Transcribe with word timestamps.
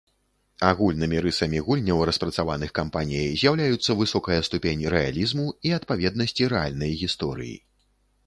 Агульнымі 0.67 1.17
рысамі 1.25 1.59
гульняў, 1.65 1.99
распрацаваных 2.09 2.71
кампаніяй, 2.79 3.27
з'яўляюцца 3.41 3.97
высокая 3.99 4.39
ступень 4.49 4.83
рэалізму 4.93 5.45
і 5.69 5.75
адпаведнасці 5.79 6.47
рэальнай 6.55 6.91
гісторыі. 7.03 7.55